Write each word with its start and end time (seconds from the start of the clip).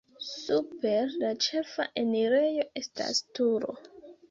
Super 0.27 1.13
la 1.23 1.29
ĉefa 1.49 1.87
enirejo 2.05 2.67
estas 2.85 3.23
turo. 3.39 3.79